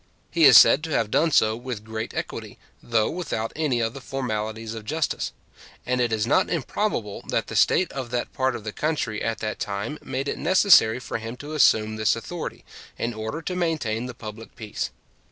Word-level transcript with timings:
He 0.31 0.45
is 0.45 0.57
said 0.57 0.83
to 0.85 0.89
have 0.89 1.11
done 1.11 1.29
so 1.29 1.55
with 1.55 1.83
great 1.83 2.11
equity, 2.15 2.57
though 2.81 3.11
without 3.11 3.53
any 3.55 3.81
of 3.81 3.93
the 3.93 4.01
formalities 4.01 4.73
of 4.73 4.83
justice; 4.83 5.31
and 5.85 6.01
it 6.01 6.11
is 6.11 6.25
not 6.25 6.49
improbable 6.49 7.23
that 7.27 7.45
the 7.45 7.55
state 7.55 7.91
of 7.91 8.09
that 8.09 8.33
part 8.33 8.55
of 8.55 8.63
the 8.63 8.71
country 8.73 9.21
at 9.23 9.37
that 9.41 9.59
time 9.59 9.99
made 10.03 10.27
it 10.27 10.39
necessary 10.39 10.97
for 10.99 11.19
him 11.19 11.37
to 11.37 11.53
assume 11.53 11.97
this 11.97 12.15
authority, 12.15 12.65
in 12.97 13.13
order 13.13 13.43
to 13.43 13.55
maintain 13.55 14.07
the 14.07 14.15
public 14.15 14.55
peace. 14.55 14.89